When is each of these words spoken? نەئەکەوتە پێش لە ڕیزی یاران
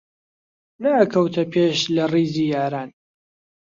نەئەکەوتە 0.83 1.43
پێش 1.53 1.79
لە 1.95 2.03
ڕیزی 2.13 2.45
یاران 2.55 2.89